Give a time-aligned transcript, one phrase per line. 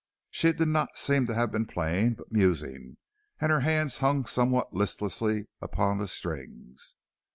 [0.31, 2.97] She did not seem to have been playing but musing,
[3.39, 6.95] and her hands hung somewhat listlessly upon the strings.